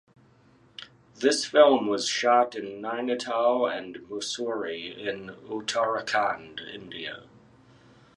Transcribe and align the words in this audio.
This 1.17 1.45
film 1.45 1.85
was 1.85 2.07
shot 2.07 2.55
in 2.55 2.81
Nainital 2.81 3.71
and 3.71 3.97
Mussoorie 4.09 4.97
in 4.97 5.27
Uttarakhand 5.47 6.59
(India). 6.73 7.21